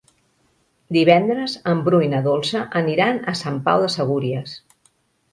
Divendres 0.95 1.57
en 1.73 1.83
Bru 1.87 1.99
i 2.05 2.07
na 2.13 2.21
Dolça 2.27 2.61
aniran 2.79 3.19
a 3.33 3.35
Sant 3.41 3.59
Pau 3.69 3.83
de 3.85 3.91
Segúries. 3.97 4.55